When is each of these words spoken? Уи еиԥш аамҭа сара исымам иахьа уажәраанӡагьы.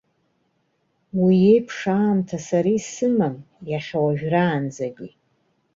Уи 1.21 1.35
еиԥш 1.51 1.79
аамҭа 1.97 2.37
сара 2.47 2.69
исымам 2.77 3.35
иахьа 3.69 3.99
уажәраанӡагьы. 4.05 5.09